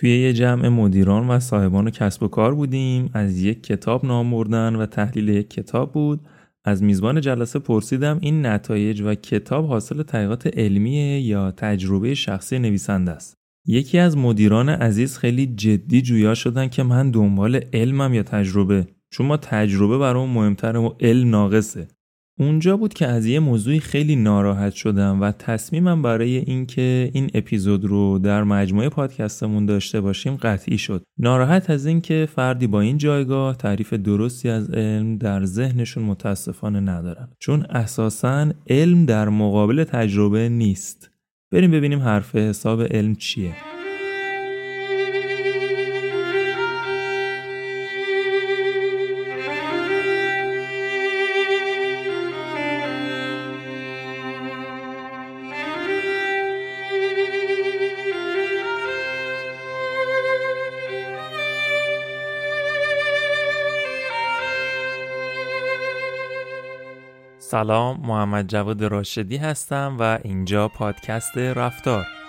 [0.00, 3.10] توی یه جمع مدیران و صاحبان کسب و کار بودیم.
[3.14, 6.20] از یک کتاب نام بردن و تحلیل یک کتاب بود.
[6.64, 13.10] از میزبان جلسه پرسیدم این نتایج و کتاب حاصل تحقیقات علمیه یا تجربه شخصی نویسنده
[13.10, 13.34] است؟
[13.66, 19.26] یکی از مدیران عزیز خیلی جدی جویا شدن که من دنبال علمم یا تجربه چون
[19.26, 21.88] ما تجربه برام مهمتره و علم ناقصه.
[22.40, 27.84] اونجا بود که از یه موضوعی خیلی ناراحت شدم و تصمیمم برای اینکه این اپیزود
[27.84, 31.02] رو در مجموعه پادکستمون داشته باشیم قطعی شد.
[31.18, 37.28] ناراحت از اینکه فردی با این جایگاه تعریف درستی از علم در ذهنشون متاسفانه ندارن.
[37.38, 41.10] چون اساسا علم در مقابل تجربه نیست.
[41.52, 43.79] بریم ببینیم حرف حساب علم چیه.
[67.50, 72.19] سلام محمد جواد راشدی هستم و اینجا پادکست رفتار.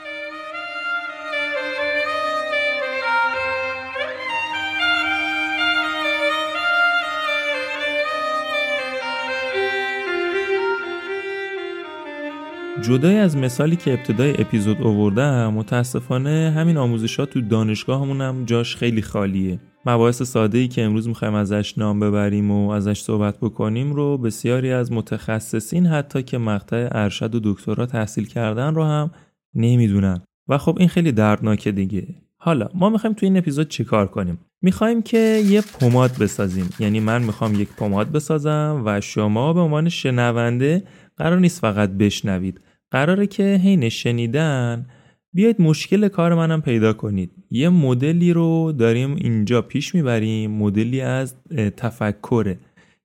[12.82, 19.02] جدای از مثالی که ابتدای اپیزود آوردم متاسفانه همین آموزشات تو دانشگاهمون هم جاش خیلی
[19.02, 19.60] خالیه.
[19.86, 24.72] مباحث ساده ای که امروز می‌خوایم ازش نام ببریم و ازش صحبت بکنیم رو بسیاری
[24.72, 29.12] از متخصصین حتی که مقطع ارشد و دکترا تحصیل کردن رو هم
[29.56, 30.22] نمی‌دونن.
[30.48, 32.08] و خب این خیلی دردناکه دیگه.
[32.38, 36.70] حالا ما می‌خوایم تو این اپیزود چیکار کنیم؟ می‌خوایم که یه پماد بسازیم.
[36.80, 40.84] یعنی من می‌خوام یک پماد بسازم و شما به عنوان شنونده
[41.18, 42.62] قرار نیست فقط بشنوید.
[42.92, 44.86] قراره که حین شنیدن
[45.34, 47.32] بیاید مشکل کار منم پیدا کنید.
[47.52, 51.36] یه مدلی رو داریم اینجا پیش می‌بریم مدلی از
[51.78, 52.60] تفکره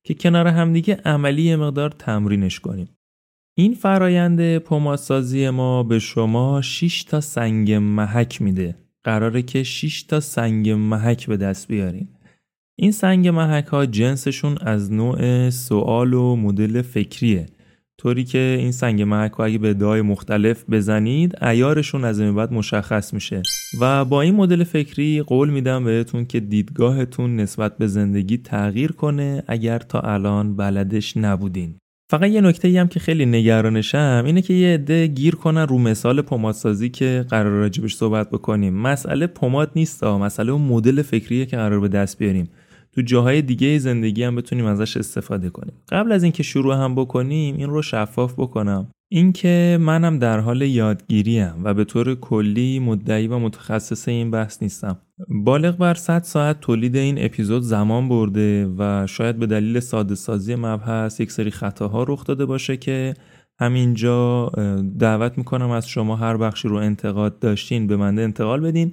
[0.04, 2.88] که کنار همدیگه عملی مقدار تمرینش کنیم.
[3.58, 8.74] این فرایند پماسازی ما به شما 6 تا سنگ محک میده.
[9.04, 12.08] قراره که 6 تا سنگ محک به دست بیارین.
[12.78, 17.46] این سنگ محک ها جنسشون از نوع سوال و مدل فکریه.
[17.98, 23.14] طوری که این سنگ محک اگه به دای مختلف بزنید ایارشون از این بعد مشخص
[23.14, 23.42] میشه.
[23.80, 29.42] و با این مدل فکری قول میدم بهتون که دیدگاهتون نسبت به زندگی تغییر کنه
[29.46, 31.74] اگر تا الان بلدش نبودین.
[32.10, 36.22] فقط یه نکته هم که خیلی نگرانشم اینه که یه عده گیر کنن رو مثال
[36.22, 38.74] پمادسازی که قرار راجبش صحبت بکنیم.
[38.74, 42.48] مسئله پماد نیست مسئله اون مدل فکریه که قرار به دست بیاریم.
[42.96, 45.72] تو جاهای دیگه زندگی هم بتونیم ازش استفاده کنیم.
[45.88, 48.88] قبل از اینکه شروع هم بکنیم این رو شفاف بکنم.
[49.08, 54.98] اینکه منم در حال یادگیریم و به طور کلی مدعی و متخصص این بحث نیستم.
[55.28, 60.54] بالغ بر 100 ساعت تولید این اپیزود زمان برده و شاید به دلیل ساده سازی
[60.54, 63.14] مبحث یک سری خطاها رخ داده باشه که
[63.60, 64.50] همینجا
[64.98, 68.92] دعوت می‌کنم از شما هر بخشی رو انتقاد داشتین به منده انتقال بدین.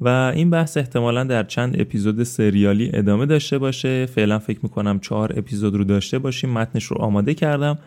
[0.00, 4.06] و این بحث احتمالا در چند اپیزود سریالی ادامه داشته باشه.
[4.06, 6.50] فعلا فکر می‌کنم چهار اپیزود رو داشته باشیم.
[6.50, 7.78] متنش رو آماده کردم.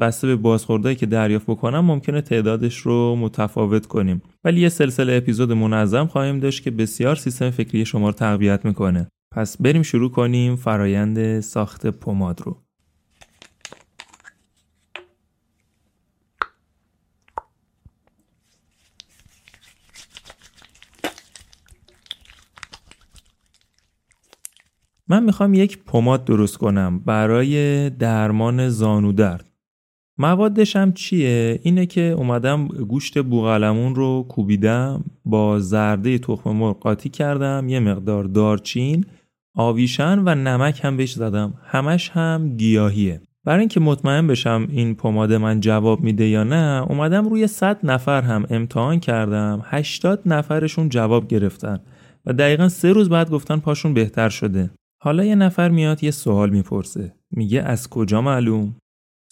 [0.00, 4.22] بسته به بازخوردهایی که دریافت بکنم ممکنه تعدادش رو متفاوت کنیم.
[4.44, 9.08] ولی یه سلسله اپیزود منظم خواهیم داشت که بسیار سیستم فکری شما رو تقویت می‌کنه.
[9.32, 12.56] پس بریم شروع کنیم فرایند ساخت پماد رو.
[25.10, 29.50] من می‌خوام یک پماد درست کنم برای درمان زانو درد.
[30.18, 37.08] موادش هم چیه؟ اینه که اومدم گوشت بوغلمون رو کوبیدم با زرده تخم مرغ قاطی
[37.08, 39.04] کردم یه مقدار دارچین
[39.54, 45.32] آویشن و نمک هم بهش زدم همش هم گیاهیه برای اینکه مطمئن بشم این پماد
[45.32, 51.28] من جواب میده یا نه اومدم روی 100 نفر هم امتحان کردم 80 نفرشون جواب
[51.28, 51.80] گرفتن
[52.26, 54.70] و دقیقا سه روز بعد گفتن پاشون بهتر شده
[55.02, 58.76] حالا یه نفر میاد یه سوال می‌پرسه میگه از کجا معلوم؟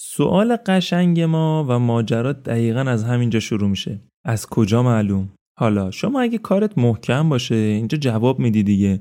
[0.00, 5.28] سوال قشنگ ما و ماجرا دقیقا از همینجا شروع میشه از کجا معلوم؟
[5.58, 9.00] حالا شما اگه کارت محکم باشه اینجا جواب میدی دیگه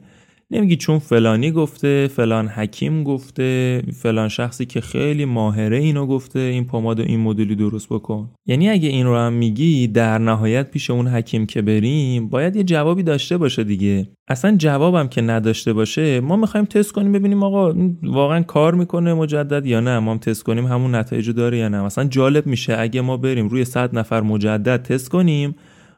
[0.51, 6.65] نمیگی چون فلانی گفته فلان حکیم گفته فلان شخصی که خیلی ماهره اینو گفته این
[6.65, 8.29] پماد و این مدلی درست بکن.
[8.45, 12.63] یعنی اگه این رو هم میگی در نهایت پیش اون حکیم که بریم باید یه
[12.63, 14.07] جوابی داشته باشه دیگه.
[14.27, 17.73] اصلا جوابم که نداشته باشه ما می‌خوایم تست کنیم ببینیم آقا
[18.03, 19.99] واقعا کار می‌کنه مجدد یا نه.
[19.99, 21.81] ما هم تست کنیم همون نتایج داره یا نه.
[21.81, 25.55] مثلا جالب میشه اگه ما بریم روی 100 نفر مجدد تست کنیم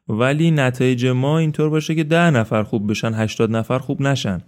[0.10, 4.42] ولی نتایج ما اینطور باشه که ده نفر خوب بشن 80 نفر خوب نشن.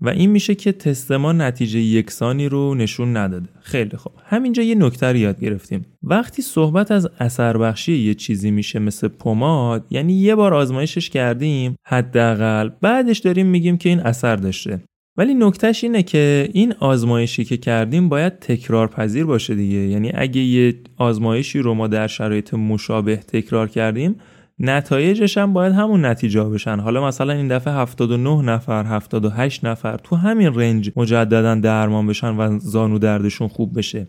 [0.00, 3.48] و این میشه که تست ما نتیجه یکسانی رو نشون نداده.
[3.60, 4.12] خیلی خوب.
[4.24, 5.86] همینجا یه نکته رو یاد گرفتیم.
[6.02, 11.76] وقتی صحبت از اثر بخشی یه چیزی میشه مثل پماد یعنی یه بار آزمایشش کردیم
[11.86, 14.80] حداقل بعدش داریم میگیم که این اثر داشته.
[15.16, 19.78] ولی نکتهش اینه که این آزمایشی که کردیم باید تکرار پذیر باشه دیگه.
[19.78, 24.16] یعنی اگه یه آزمایشی رو ما در شرایط مشابه تکرار کردیم
[24.60, 26.80] نتایجش هم باید همون نتیجه بشن.
[26.80, 32.58] حالا مثلا این دفعه 79 نفر 78 نفر تو همین رنج مجددا درمان بشن و
[32.58, 34.06] زانو دردشون خوب بشه.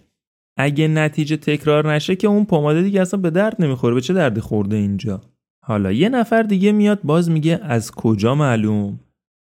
[0.57, 4.41] اگه نتیجه تکرار نشه که اون پماده دیگه اصلا به درد نمی‌خوره به چه دردی
[4.41, 5.21] خورده اینجا؟
[5.65, 8.99] حالا یه نفر دیگه میاد باز میگه از کجا معلوم؟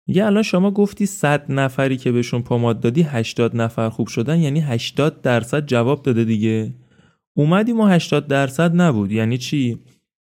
[0.07, 4.61] یه الان شما گفتی 100 نفری که بهشون پماد دادی 80 نفر خوب شدن یعنی
[4.61, 6.75] 80 درصد جواب داده دیگه.
[7.37, 9.13] اومدیم و 80 درصد نبود.
[9.13, 9.79] یعنی چی؟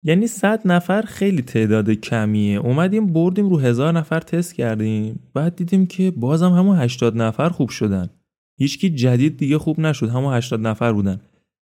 [0.06, 2.58] یعنی 100 نفر خیلی تعداد کمیه.
[2.58, 5.20] اومدیم بردیم رو هزار نفر تست کردیم.
[5.34, 8.10] بعد دیدیم که بازم همون 80 نفر خوب شدن.
[8.58, 11.20] هیچکی جدید دیگه خوب نشد همون 80 نفر بودن.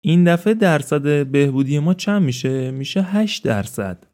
[0.04, 4.06] این دفعه درصد بهبودی ما چند میشه؟ میشه 8 درصد.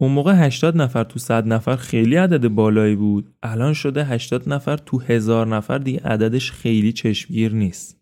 [0.00, 3.34] اون موقع 80 نفر تو 100 نفر خیلی عدد بالایی بود.
[3.42, 7.95] الان شده 80 نفر تو هزار نفر دیگه عددش خیلی چشمگیر نیست.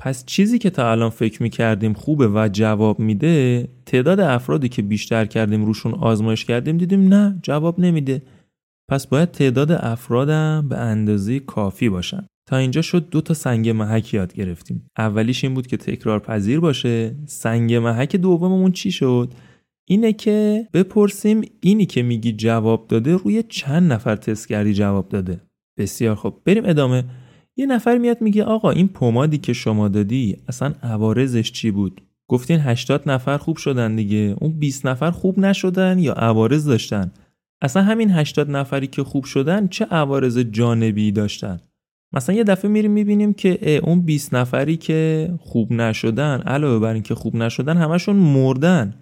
[0.00, 5.24] پس چیزی که تا الان فکر می‌کردیم خوبه و جواب میده تعداد افرادی که بیشتر
[5.24, 8.22] کردیم روشون آزمایش کردیم دیدیم نه جواب نمیده.
[8.90, 12.26] پس باید تعداد افرادم به اندازه کافی باشن.
[12.48, 14.86] تا اینجا شد دو تا سنگ محک یاد گرفتیم.
[14.98, 17.16] اولیش این بود که تکرار پذیر باشه.
[17.26, 19.34] سنگ محک دوممون چی شد؟
[19.88, 25.40] اینه که بپرسیم اینی که میگی جواب داده روی چند نفر تست کردی جواب داده.
[25.78, 27.04] بسیار خب بریم ادامه.
[27.56, 32.60] یه نفر میاد میگه آقا این پمادی که شما دادی اصلا عوارضش چی بود؟ گفتین
[32.60, 34.36] 80 نفر خوب شدن دیگه.
[34.40, 37.12] اون 20 نفر خوب نشدن یا عوارض داشتن؟
[37.62, 41.60] اصلا همین 80 نفری که خوب شدن چه عوارض جانبی داشتن؟
[42.12, 47.14] مثلا یه دفعه میریم می‌بینیم که اون 20 نفری که خوب نشدن علاوه بر اینکه
[47.14, 48.94] خوب نشدن همشون مردن.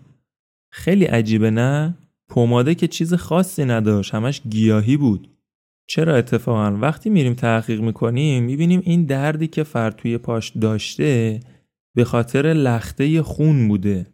[0.73, 1.95] خیلی عجیبه نه؟
[2.29, 5.29] پماده که چیز خاصی نداشت همش گیاهی بود.
[5.91, 11.41] چرا اتفاقا وقتی میریم تحقیق می‌کنیم می‌بینیم این دردی که فرد توی پاش داشته
[11.97, 14.07] به خاطر لخته خون بوده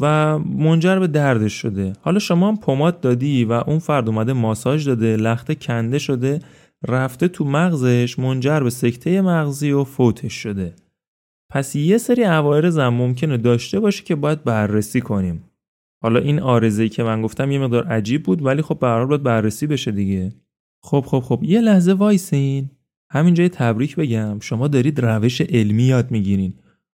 [0.00, 1.92] و منجر به دردش شده.
[2.00, 6.40] حالا شما هم پماد دادی و اون فرد اومده ماساژ داده لخته کنده شده
[6.88, 10.74] رفته تو مغزش منجر به سکته مغزی و فوتش شده.
[11.52, 15.44] پس یه سری عوارض هم ممکنه داشته باشه که باید بررسی کنیم.
[16.02, 19.66] حالا این آرزه که من گفتم یه مقدار عجیب بود ولی خب به باید بررسی
[19.66, 20.32] بشه دیگه.
[20.86, 21.40] خب خب خب.
[21.42, 22.70] یه لحظه وایسین.
[23.10, 24.38] همینجا یه تبریک بگم.
[24.40, 26.54] شما دارید روش علمی یاد می‌گیرین.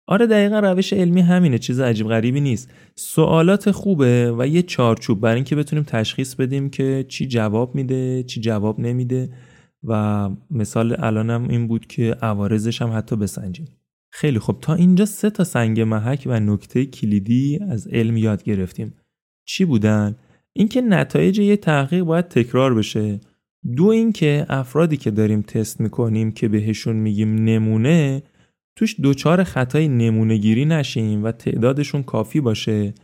[0.06, 1.58] آره دقیقا روش علمی همینه.
[1.58, 2.70] چیز عجیب غریبی نیست.
[2.94, 8.40] سوالات خوبه و یه چارچوب برای اینکه بتونیم تشخیص بدیم که چی جواب میده چی
[8.40, 9.30] جواب نمیده.
[9.84, 13.66] و مثال الانم این بود که عوارضش هم حتی بسنجیم.
[14.12, 14.56] خیلی خب.
[14.60, 18.94] تا اینجا سه تا سنگ محک و نکته کلیدی از علم یاد گرفتیم.
[19.44, 20.16] چی بودن؟
[20.52, 23.20] اینکه نتایج یه تحقیق باید تکرار بشه.
[23.76, 28.22] دو اینکه افرادی که داریم تست می‌کنیم که بهشون میگیم نمونه
[28.76, 32.94] توش دوچار خطای نمونه گیری نشیم و تعدادشون کافی باشه.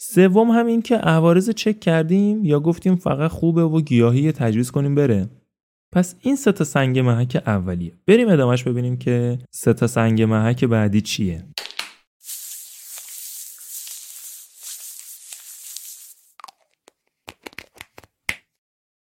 [0.00, 4.94] سوم هم این که عوارض چک کردیم یا گفتیم فقط خوبه و گیاهی تجویز کنیم
[4.94, 5.30] بره.
[5.92, 7.92] پس این سه تا سنگ محک اولیه.
[8.06, 11.44] بریم ادامهش ببینیم که سه تا سنگ محک بعدی چیه.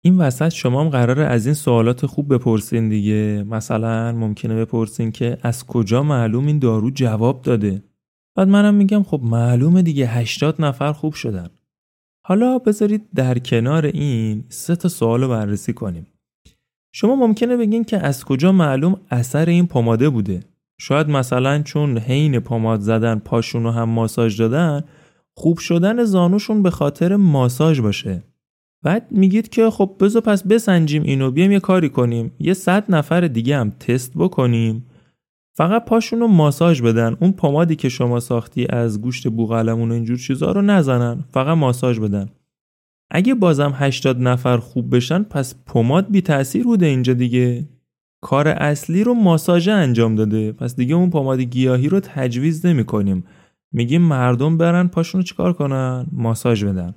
[0.05, 3.45] این وسط شما هم قراره از این سوالات خوب بپرسین دیگه.
[3.49, 7.83] مثلا ممکنه بپرسین که از کجا معلوم این دارو جواب داده؟
[8.35, 11.49] بعد منم میگم خب معلومه دیگه 80 نفر خوب شدن.
[12.25, 16.07] حالا بذارید در کنار این سه تا سوال رو بررسی کنیم.
[16.93, 20.39] شما ممکنه بگین که از کجا معلوم اثر این پماده بوده؟
[20.79, 24.83] شاید مثلا چون حین پماد زدن پاشون رو هم ماساژ دادن
[25.33, 28.23] خوب شدن زانوشون به خاطر ماساژ باشه.
[28.85, 32.31] بعد میگید که خب بذار پس بسنجیم اینو بیایم یه کاری کنیم.
[32.39, 34.85] یه صد نفر دیگه هم تست بکنیم.
[35.57, 37.17] فقط پاشون رو ماساژ بدن.
[37.19, 41.23] اون پمادی که شما ساختی از گوشت بوغلمون و اینجور چیزا رو نزنن.
[41.31, 42.29] فقط ماساژ بدن.
[43.11, 47.69] اگه بازم 80 نفر خوب بشن پس پماد بی تاثیر بوده اینجا دیگه.
[48.21, 50.51] کار اصلی رو ماساژ انجام داده.
[50.51, 53.23] پس دیگه اون پماد گیاهی رو تجویز نمی کنیم
[53.71, 56.95] میگیم مردم برن پاشون رو چیکار کنن؟ ماساژ بدن.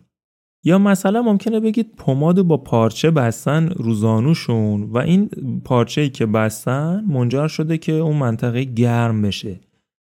[0.68, 5.30] یا مثلا ممکنه بگید پماد با پارچه بستن روزانوشون و این
[5.64, 9.60] پارچه که بستن منجر شده که اون منطقه گرم بشه.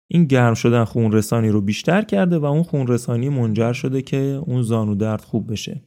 [0.07, 4.41] این گرم شدن خون رسانی رو بیشتر کرده و اون خون رسانی منجر شده که
[4.45, 5.81] اون زانو درد خوب بشه.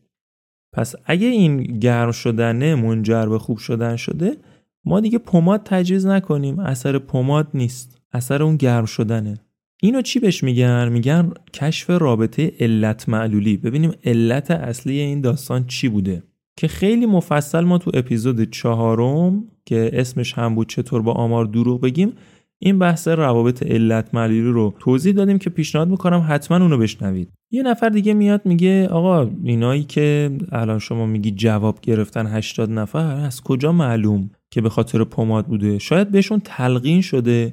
[0.73, 4.37] پس اگه این گرم شدنه منجر به خوب شدن شده
[4.85, 6.59] ما دیگه پماد تجویز نکنیم.
[6.59, 8.01] اثر پماد نیست.
[8.13, 9.44] اثر اون گرم شدنه.
[9.85, 13.57] اینو چی بهش میگن؟ میگن کشف رابطه علت معلولی.
[13.57, 16.23] ببینیم علت اصلی این داستان چی بوده؟
[16.57, 21.81] که خیلی مفصل ما تو اپیزود چهارم که اسمش هم بود چطور با آمار دروغ
[21.81, 22.13] بگیم
[22.59, 27.29] این بحث روابط علت معلولی رو توضیح دادیم که پیشنهاد می‌کنم حتما اونو بشنوید.
[27.51, 33.17] یه نفر دیگه میاد میگه آقا اینایی که الان شما میگی جواب گرفتن 80 نفر
[33.17, 37.53] از کجا معلوم که به خاطر پماد بوده؟ شاید بهشون تلقین شده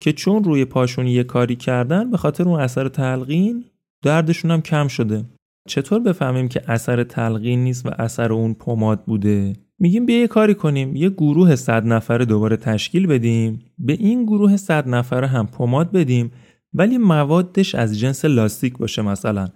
[0.00, 3.64] که چون روی پاشون یه کاری کردن به خاطر اون اثر تلقین
[4.02, 5.24] دردشون هم کم شده.
[5.68, 10.54] چطور بفهمیم که اثر تلقین نیست و اثر اون پماد بوده؟ میگیم بیا یه کاری
[10.54, 13.58] کنیم یه گروه صد نفره دوباره تشکیل بدیم.
[13.78, 16.32] به این گروه صد نفره هم پماد بدیم
[16.74, 19.48] ولی موادش از جنس لاستیک باشه مثلا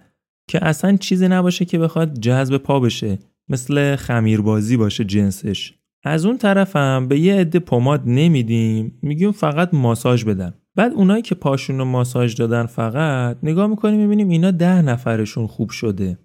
[0.47, 3.19] که اصلا چیزی نباشه که بخواد جذب پا بشه.
[3.49, 5.73] مثل خمیربازی باشه جنسش.
[6.07, 10.53] از اون طرفم به یه عده پماد نمیدیم میگیم فقط ماساژ بدن.
[10.75, 15.69] بعد اونایی که پاشون رو ماساژ دادن فقط نگاه می‌کنیم می‌بینیم اینا ده نفرشون خوب
[15.69, 16.17] شده.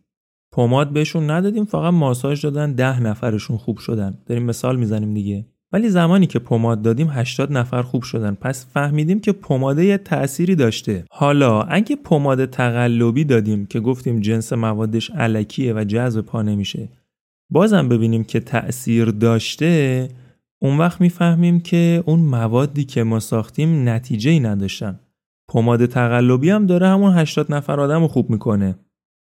[0.52, 4.18] پماد بهشون ندادیم فقط ماساژ دادن ده نفرشون خوب شدن.
[4.26, 5.46] داریم مثال می‌زنیم دیگه.
[5.72, 8.34] ولی زمانی که پماد دادیم 80 نفر خوب شدن.
[8.34, 11.04] پس فهمیدیم که پماده یه تأثیری داشته.
[11.10, 16.88] حالا اگه پماد تقلبی دادیم که گفتیم جنس موادش علکیه و جذب پا نمیشه
[17.50, 20.08] بازم ببینیم که تأثیر داشته
[20.62, 25.00] اون وقت می‌فهمیم که اون موادی که ما ساختیم نتیجه ای نداشتن.
[25.48, 28.74] پماد تقلبی هم داره همون 80 نفر آدم رو خوب می‌کنه.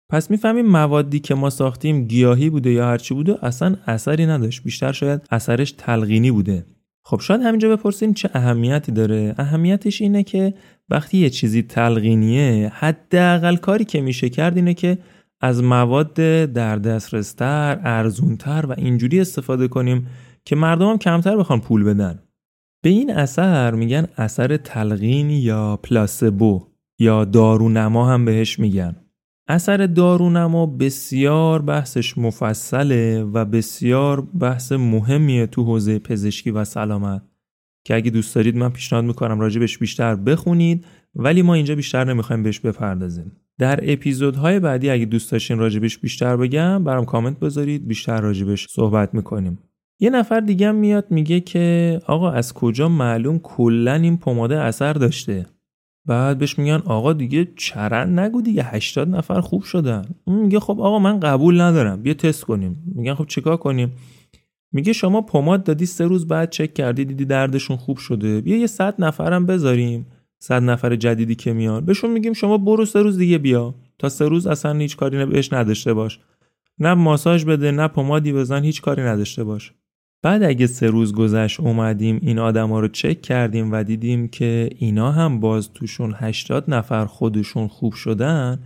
[0.10, 4.64] پس می‌فهمیم موادی که ما ساختیم گیاهی بوده یا هرچی بوده اصلا اثری نداشت.
[4.64, 6.66] بیشتر شاید اثرش تلقینی بوده.
[7.06, 9.36] خب شاید همینجا بپرسیم چه اهمیتی داره.
[9.38, 10.54] اهمیتش اینه که
[10.90, 14.98] وقتی یه چیزی تلقینیه حداقل کاری که میشه کرد اینه که
[15.42, 16.14] از مواد
[16.54, 20.08] در دسترستر ارزونتر و اینجوری استفاده کنیم
[20.46, 22.20] که مردم هم کمتر بخوان پول بدن.
[22.84, 26.68] به این اثر میگن اثر تلقین یا پلاسبو
[27.00, 28.96] یا دارونما هم بهش میگن.
[29.48, 37.22] اثر دارونما بسیار بحثش مفصله و بسیار بحث مهمیه تو حوزه پزشکی و سلامت.
[37.86, 42.44] که اگه دوست دارید من پیشنهاد می‌کنم راجبش بیشتر بخونید ولی ما اینجا بیشتر نمی‌خوایم
[42.44, 43.32] بهش بپردازیم.
[43.60, 49.14] در اپیزودهای بعدی اگه دوست داشتین راجبش بیشتر بگم برام کامنت بذارید بیشتر راجبش صحبت
[49.14, 49.60] می‌کنیم.
[50.00, 55.46] یه نفر دیگه میاد میگه که آقا از کجا معلوم کلا این پماده اثر داشته؟
[56.06, 60.02] بعد بهش میگن آقا دیگه چرند نگو دیگه 80 نفر خوب شدن.
[60.26, 62.84] اون میگه خب آقا من قبول ندارم بیا تست کنیم.
[62.96, 63.92] میگن خب چیکار کنیم؟
[64.72, 68.42] میگه شما پماد دادی سه روز بعد چک کردی دیدی دردشون خوب شده.
[68.42, 70.06] بیا یه صد نفرم بذاریم.
[70.40, 71.86] صد نفر جدیدی که میان.
[71.86, 73.76] بهشون میگیم شما برو سه روز دیگه بیا.
[74.00, 76.20] تا سه روز اصلا هیچ کاری بهش نداشته باش.
[76.80, 79.74] نه ماساژ بده نه پمادی بزن هیچ کاری نداشته باش.
[80.22, 85.12] بعد اگه سه روز گذشت اومدیم این آدما رو چک کردیم و دیدیم که اینا
[85.12, 88.60] هم باز توشون 80 نفر خودشون خوب شدن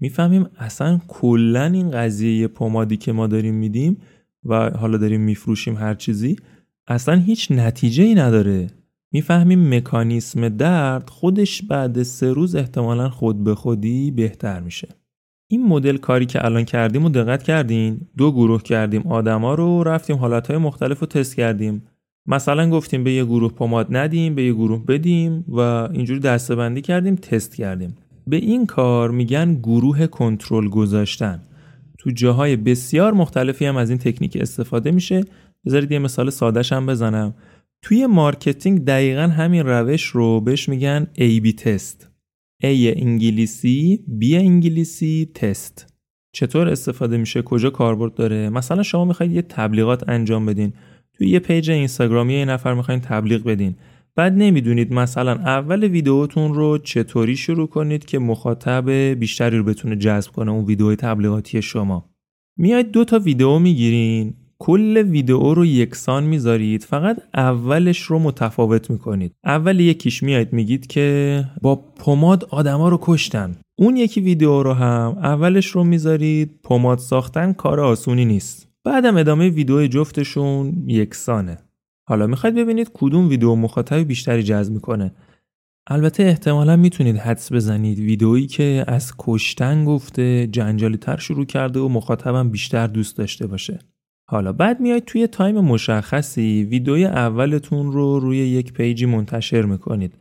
[0.00, 3.96] می‌فهمیم اصلا کلا این قضیه پمادی که ما داریم میدیم
[4.44, 6.36] و حالا داریم میفروشیم هر چیزی
[6.86, 8.66] اصلا هیچ نتیجه ای نداره.
[9.12, 14.88] می‌فهمیم مکانیسم درد خودش بعد سه روز احتمالا خود به خودی بهتر میشه.
[15.48, 20.16] این مدل کاری که الان کردیم و دقت کردین؟ دو گروه کردیم آدما رو رفتیم
[20.16, 21.82] حالتهای مختلف رو تست کردیم.
[22.26, 25.60] مثلا گفتیم به یه گروه پماد ندیم به یه گروه بدیم و
[25.92, 27.94] اینجوری دستبندی کردیم تست کردیم.
[28.26, 31.42] به این کار میگن گروه کنترل گذاشتن.
[31.98, 35.24] تو جاهای بسیار مختلفی هم از این تکنیک استفاده میشه.
[35.66, 37.34] بذارید یه مثال سادهش هم بزنم.
[37.82, 42.10] توی مارکتینگ دقیقا همین روش رو بهش میگن A-B test
[42.62, 45.94] A انگلیسی B انگلیسی تست
[46.32, 50.72] چطور استفاده میشه؟ کجا کاربرد داره؟ مثلا شما می‌خواید یه تبلیغات انجام بدین.
[51.14, 53.76] توی یه پیج اینستاگرامی یه نفر می‌خواین تبلیغ بدین.
[54.16, 60.32] بعد نمی‌دونید مثلا اول ویدیوتون رو چطوری شروع کنید که مخاطب بیشتری رو بتونه جذب
[60.32, 62.10] کنه اون ویدیو تبلیغاتی شما.
[62.58, 64.34] میاید دو تا ویدیو می‌گیرین.
[64.62, 66.82] کل ویدیو رو یکسان می‌ذارید.
[66.82, 69.32] فقط اولش رو متفاوت می‌کنید.
[69.44, 73.56] اول یکیش میایید میگید که با پماد آدما رو کشتن.
[73.78, 78.68] اون یکی ویدیو رو هم اولش رو می‌ذارید پماد ساختن کار آسونی نیست.
[78.84, 81.58] بعدم ادامه ویدیو جفتشون یکسانه.
[82.08, 85.14] حالا می‌خواید ببینید کدوم ویدیو مخاطب بیشتری جذب می‌کنه.
[85.90, 87.98] البته احتمالا می‌تونید حدس بزنید.
[87.98, 93.78] ویدئویی که از کشتن گفته جنجالی تر شروع کرده و مخاطبم بیشتر دوست داشته باشه.
[94.30, 100.14] حالا بعد میاید توی تایم مشخصی ویدئوی اولتون رو روی یک پیجی منتشر می‌کنید.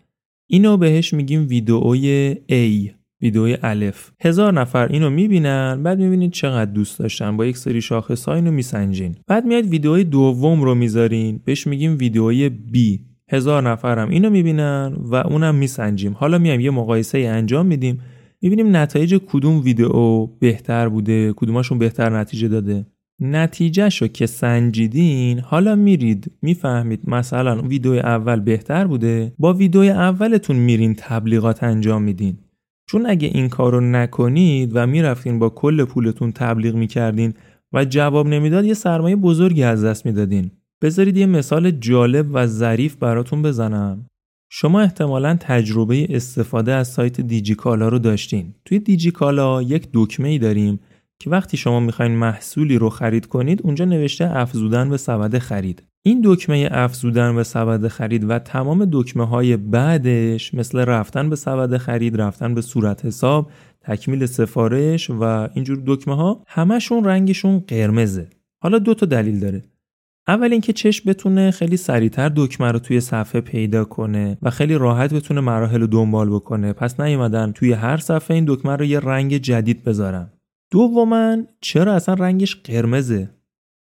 [0.48, 4.12] اینو بهش میگیم ویدئوی A ویدئوی الف.
[4.22, 7.38] هزار نفر اینو می‌بینن بعد می‌بینید چقدر دوست داشتن.
[7.38, 9.16] با یک سری شاخص ها اینو میسنجین.
[9.28, 11.39] بعد میاد ویدئوی دوم رو می‌ذارین.
[11.46, 12.78] بهش میگیم ویدئوی B.
[13.32, 16.13] هزار نفرم اینو می‌بینن و اونم میسنجیم.
[16.13, 18.00] حالا میایم یه مقایسه انجام میدیم.
[18.42, 22.86] می‌بینیم نتایج کدوم ویدئو بهتر بوده کدوماشون بهتر نتیجه داده.
[23.22, 30.96] نتیجهشو که سنجیدین حالا میرید می‌فهمید مثلا ویدیو اول بهتر بوده با ویدیو اولتون میرین
[30.98, 32.38] تبلیغات انجام میدین.
[32.90, 37.34] چون اگه این کارو نکنید و می‌رفتین با کل پولتون تبلیغ می‌کردین
[37.74, 40.52] و جواب نمی‌داد یه سرمایه بزرگی از دست می‌دادین.
[40.82, 44.06] بذارید یه مثال جالب و ظریف براتون بزنم.
[44.52, 48.54] شما احتمالا تجربه استفاده از سایت دیجیکالا رو داشتین.
[48.66, 50.80] توی دیجیکالا یک دکمه ای داریم
[51.22, 55.84] که وقتی شما می‌خواین محصولی رو خرید کنید اونجا نوشته افزودن به سبد خرید.
[56.02, 61.78] این دکمه افزودن به سبد خرید و تمام دکمه های بعدش مثل رفتن به سبد
[61.78, 65.24] خرید رفتن به صورت حساب تکمیل سفارش و
[65.54, 68.28] اینجور دکمه ها همشون رنگشون قرمزه.
[68.64, 69.64] حالا دو تا دلیل داره.
[70.28, 75.14] اول اینکه چشم بتونه خیلی سریعتر دکمه رو توی صفحه پیدا کنه و خیلی راحت
[75.14, 76.74] بتونه مراحل رو دنبال بکنه.
[76.74, 80.32] پس نیومدن توی هر صفحه این دکمه رو یه رنگ جدید بذارن.
[80.72, 83.30] دوما چرا اصلا رنگش قرمزه؟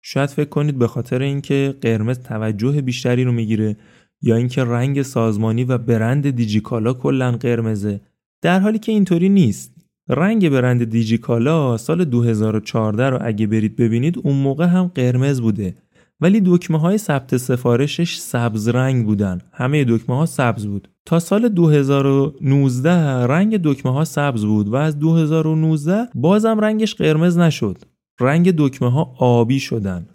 [0.02, 3.76] شاید فکر کنید به خاطر اینکه قرمز توجه بیشتری رو می‌گیره
[4.22, 8.02] یا اینکه رنگ سازمانی و برند دیجیکالا کلا قرمزه.
[8.42, 9.76] در حالی که اینطوری نیست.
[10.10, 15.76] رنگ برند دیجیکالا سال 2014 رو اگه برید ببینید اون موقع هم قرمز بوده.
[16.22, 19.42] ولی دکمه های ثبت سفارشش سبز رنگ بودن.
[19.52, 20.90] همه دکمه ها سبز بود.
[21.06, 22.92] تا سال 2019
[23.26, 27.78] رنگ دکمه ها سبز بود و از 2019 بازم رنگش قرمز نشد.
[28.20, 30.10] رنگ دکمه ها آبی شدن.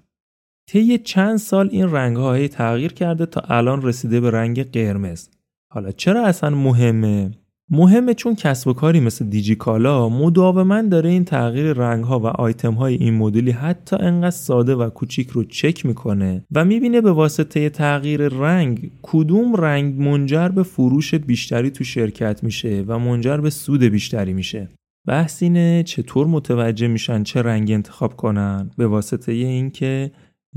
[0.69, 5.29] طی چند سال این رنگ های تغییر کرده تا الان رسیده به رنگ قرمز.
[5.73, 7.31] حالا چرا اصلا مهمه؟
[7.73, 12.75] مهمه چون کسب و کاری مثل دیجیکالا مداوما داره این تغییر رنگ ها و آیتم
[12.75, 17.69] های این مدلی حتی انقدر ساده و کوچیک رو چک می‌کنه و می‌بینه به واسطه
[17.69, 23.83] تغییر رنگ کدوم رنگ منجر به فروش بیشتری تو شرکت میشه و منجر به سود
[23.83, 24.69] بیشتری میشه.
[25.07, 30.11] بحث اینه چطور متوجه میشن چه رنگ انتخاب کنن به واسطه اینکه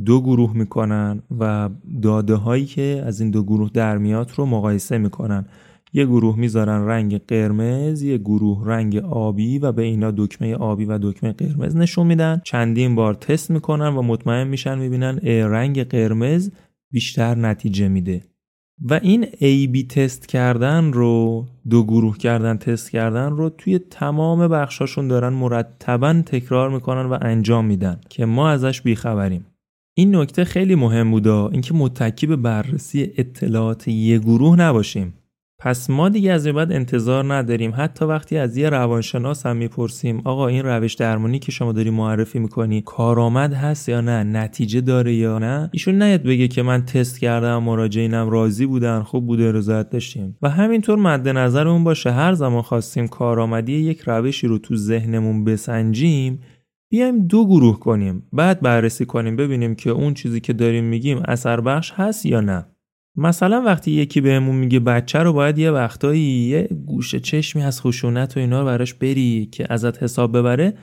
[0.05, 1.69] دو گروه می‌کنن و
[2.01, 5.45] داده هایی که از این دو گروه در میاد رو مقایسه می‌کنن.
[5.93, 10.99] یه گروه می‌ذارن رنگ قرمز یه گروه رنگ آبی و به اینا دکمه آبی و
[11.01, 12.41] دکمه قرمز نشون میدن.
[12.45, 16.51] چندین بار تست می‌کنن و مطمئن میشن می‌بینن رنگ قرمز
[16.91, 18.21] بیشتر نتیجه میده.
[18.89, 24.47] و این ای بی تست کردن رو دو گروه کردن تست کردن رو توی تمام
[24.47, 29.45] بخشاشون دارن مرتبا تکرار می‌کنن و انجام میدن که ما ازش بیخبریم.
[29.97, 35.13] این نکته خیلی مهم بوده اینکه متکی به بررسی اطلاعات یه گروه نباشیم.
[35.65, 37.73] پس ما دیگه از این بعد انتظار نداریم.
[37.77, 42.39] حتی وقتی از یه روانشناس هم می‌پرسیم آقا این روش درمانی که شما داری معرفی
[42.39, 47.19] می‌کنی کارآمد هست یا نه؟ نتیجه داره یا نه؟ ایشون نیاد بگه که من تست
[47.19, 50.37] کردم مراجعینم راضی بودن خوب بوده رضایت داشتیم.
[50.41, 52.11] و همینطور مد نظرمون باشه.
[52.11, 56.39] هر زمان خواستیم کارآمدی یک روشی رو تو ذهنمون بسنجیم
[56.89, 58.23] بیایم دو گروه کنیم.
[58.33, 62.65] بعد بررسی کنیم ببینیم که اون چیزی که داریم میگیم اثر بخش هست یا نه.
[63.15, 68.37] مثلا وقتی یکی بهمون میگه بچه رو باید یه وقتایی یه گوشه چشمی از خشونت
[68.37, 70.73] و اینا رو براش بری که ازت حساب ببره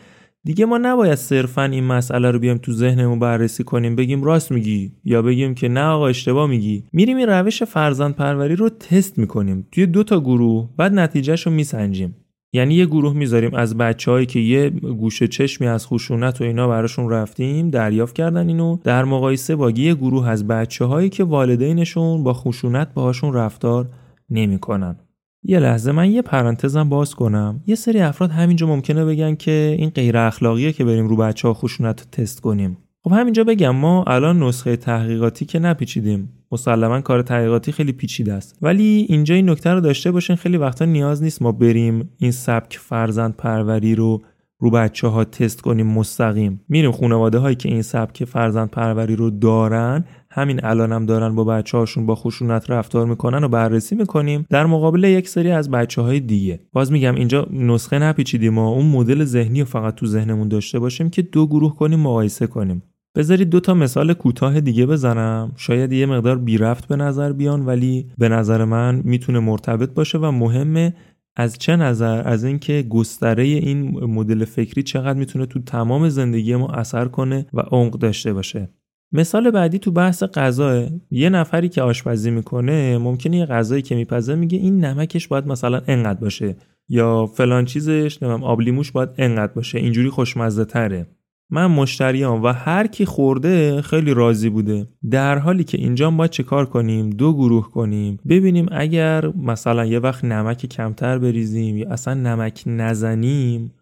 [0.44, 4.92] دیگه ما نباید صرفا این مسئله رو بیام تو ذهنمون بررسی کنیم بگیم راست میگی
[5.04, 6.84] یا بگیم که نه آقا اشتباه میگی.
[6.92, 9.66] میریم این روش فرزند پروری رو تست می‌کنیم.
[9.72, 12.16] توی دو تا گروه بعد نتیجهش رو میسنجیم.
[12.52, 17.10] یعنی یه گروه می‌ذاریم از بچههایی که یه گوشه چشمی از خشونت و اینا براشون
[17.10, 18.76] رفتیم دریافت کردن اینو.
[18.84, 23.88] در مقایسه با یه گروه از بچههایی که والدینشون با خشونت باهاشون رفتار
[24.30, 24.96] نمی‌کنن.
[25.42, 27.62] یه لحظه من یه پرانتزم باز کنم.
[27.66, 31.54] یه سری افراد همینجا ممکنه بگن که این غیر اخلاقیه که بریم رو بچه ها
[31.54, 32.78] خشونت رو تست کنیم.
[33.04, 36.32] خب همینجا بگم ما الان نسخه تحقیقاتی که نپیچیدیم.
[36.52, 38.58] مسلما کار تحقیقاتی خیلی پیچیده است.
[38.62, 42.78] ولی اینجا این نکته رو داشته باشین خیلی وقتا نیاز نیست ما بریم این سبک
[42.78, 44.22] فرزند پروری رو
[44.62, 46.60] رو بچه ها تست کنیم مستقیم.
[46.68, 51.44] میریم خانواده هایی که این سبک فرزند پروری رو دارن همین الانم هم دارن با
[51.44, 54.46] بچه هاشون با خشونت رفتار می‌کنن و بررسی می‌کنیم.
[54.50, 56.60] در مقابل یک سری از بچه های دیگه.
[56.72, 61.10] باز میگم اینجا نسخه نپیچیدیم ما اون مدل ذهنی رو فقط تو ذهنمون داشته باشیم
[61.10, 62.82] که دو گروه کنیم مقایسه کنیم.
[63.16, 65.52] بذارید دو تا مثال کوتاه دیگه بزنم.
[65.56, 70.18] شاید یه مقدار بی رفت به نظر بیان ولی به نظر من می‌تونه مرتبط باشه
[70.18, 70.94] و مهمه
[71.36, 76.68] از چه نظر؟ از اینکه گستره این مدل فکری چقدر می‌تونه تو تمام زندگی ما
[76.68, 78.68] اثر کنه و عمق داشته باشه.
[79.12, 80.86] مثال بعدی تو بحث غذا.
[81.10, 85.80] یه نفری که آشپزی می‌کنه ممکنه یه غذایی که میپزه میگه این نمکش باید مثلا
[85.86, 86.56] انقدر باشه
[86.88, 89.78] یا فلان چیزش نمیم آبلیموش باید انقدر باشه.
[89.78, 91.06] اینجوری خوشمزه تره
[91.50, 94.88] من مشتریام و هر کی خورده خیلی راضی بوده.
[95.10, 98.18] در حالی که اینجا باید چه کار کنیم؟ دو گروه کنیم.
[98.28, 103.72] ببینیم اگر مثلا یه وقت نمک کمتر بریزیم یا اصلا نمک نزنیم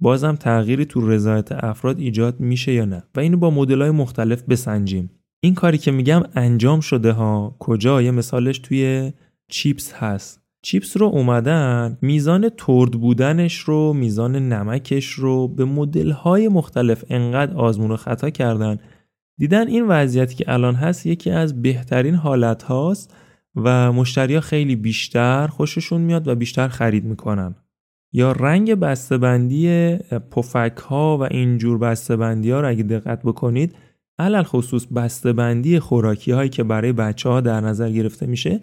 [0.00, 5.10] بازم تغییری تو رضایت افراد ایجاد میشه یا نه؟ و اینو با های مختلف بسنجیم.
[5.40, 9.12] این کاری که میگم انجام شده ها کجا؟ یه مثالش توی
[9.48, 10.45] چیپس هست.
[10.66, 17.56] چیپس رو اومدن میزان ترد بودنش رو میزان نمکش رو به مدل های مختلف انقدر
[17.56, 18.78] آزمون و خطا کردن.
[19.38, 23.14] دیدن این وضعیتی که الان هست یکی از بهترین حالت هاست
[23.56, 27.54] و مشتریا خیلی بیشتر خوششون میاد و بیشتر خرید می‌کنن.
[28.12, 29.96] یا رنگ بسته‌بندی
[30.30, 33.74] پفک ها و اینجور بسته‌بندی ها رو اگه دقت بکنید
[34.18, 38.60] علل خصوص بسته‌بندی خوراکی هایی که برای بچه ها در نظر گرفته میشه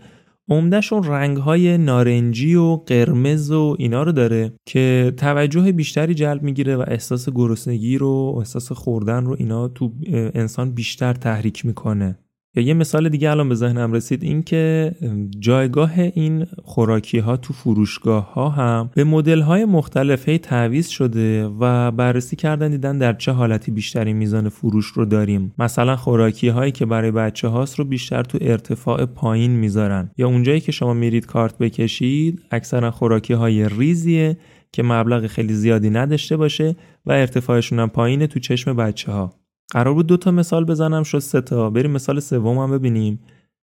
[0.49, 6.75] عمدهشون رنگ های نارنجی و قرمز و اینا رو داره که توجه بیشتری جلب می‌گیره
[6.75, 9.91] و احساس گرسنگی رو احساس خوردن رو اینا تو
[10.33, 12.19] انسان بیشتر تحریک می‌کنه.
[12.55, 14.91] یا یه مثال دیگه الان به ذهنم رسید این که
[15.39, 21.91] جایگاه این خوراکی ها تو فروشگاه ها هم به مدل های مختلف تعویض شده و
[21.91, 25.53] بررسی کردن دیدن در چه حالتی بیشتری میزان فروش رو داریم.
[25.59, 30.11] مثلا خوراکی هایی که برای بچه هاست رو بیشتر تو ارتفاع پایین می‌ذارن.
[30.17, 34.37] یا اونجایی که شما میرید کارت بکشید اکثرا خوراکی های ریزیه
[34.71, 39.42] که مبلغ خیلی زیادی نداشته باشه و ارتفاعشون هم پایینه تو چشم بچه ها
[39.73, 41.69] قرار بود دو تا مثال بزنم شد سه تا.
[41.69, 43.19] بریم مثال سوم هم ببینیم.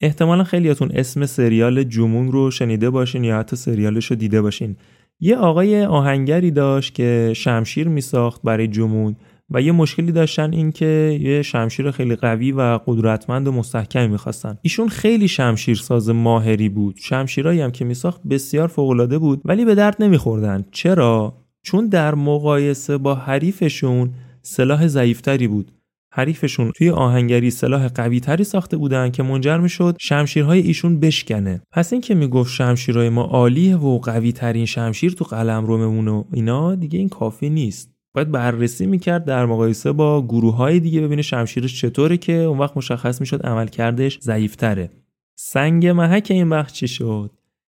[0.01, 4.75] احتمالا خیلیاتون اسم سریال جمون رو شنیده باشین یا حتی سریالش رو دیده باشین.
[5.19, 9.15] یه آقای آهنگری داشت که شمشیر می ساخت برای جمون
[9.49, 14.57] و یه مشکلی داشتن این که یه شمشیر خیلی قوی و قدرتمند و مستحکمی می‌خواستن.
[14.62, 16.95] ایشون خیلی شمشیرساز ماهری بود.
[16.97, 20.65] شمشیرایی هم که میساخت بسیار فوقالعاده بود ولی به درد نمیخوردن.
[20.71, 25.71] چرا؟ چون در مقایسه با حریفشون سلاح ضعیفتری بود.
[26.17, 31.62] حریفشون توی آهنگری سلاح قوی تری ساخته بودن که منجر می شد شمشیرهای ایشون بشکنه.
[31.71, 36.75] پس این که می‌گفت شمشیرهای ما عالیه و قوی ترین شمشیر تو قلم و اینا
[36.75, 37.93] دیگه این کافی نیست.
[38.13, 42.77] باید بررسی می‌کرد در مقایسه با گروه های دیگه ببینه شمشیرش چطوره که اون وقت
[42.77, 44.91] مشخص می‌شد عملکردش ضعیفتره.
[45.36, 47.32] سنگ محک این بخش چی شد؟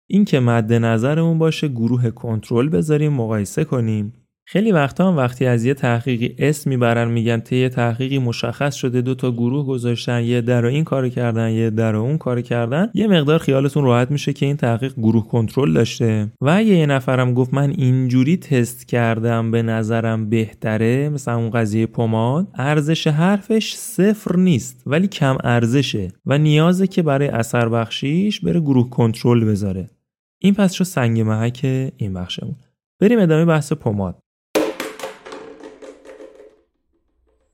[0.06, 4.12] این که مد نظرمون باشه گروه کنترل بذاریم مقایسه کنیم.
[4.52, 9.14] خیلی وقتا هم وقتی از یه تحقیقی اسم می‌برن میگن طی تحقیقی مشخص شده دو
[9.14, 13.38] تا گروه گذاشتن یه در این کار کردن یه در اون کار کردن یه مقدار
[13.38, 16.32] خیالتون راحت میشه که این تحقیق گروه کنترل داشته.
[16.40, 21.86] و اگه یه نفرم گفت من اینجوری تست کردم به نظرم بهتره مثلا اون قضیه
[21.86, 28.60] پماد ارزش حرفش صفر نیست ولی کم ارزشه و نیازه که برای اثر بخشیش بره
[28.60, 29.90] گروه کنترل بذاره.
[30.38, 31.60] این پس شو سنگ محک
[31.96, 32.56] این بخشمون.
[33.00, 34.22] بریم ادامه بحث پماد.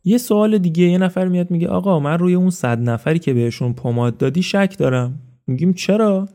[0.09, 3.73] یه سوال دیگه یه نفر میاد میگه آقا من روی اون صد نفری که بهشون
[3.73, 5.21] پماد دادی شک دارم.
[5.47, 6.29] میگیم چرا؟